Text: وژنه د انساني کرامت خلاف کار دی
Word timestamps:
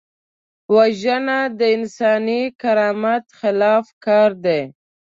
وژنه 0.75 1.39
د 1.59 1.61
انساني 1.75 2.41
کرامت 2.61 3.25
خلاف 3.39 3.85
کار 4.05 4.29
دی 4.45 4.61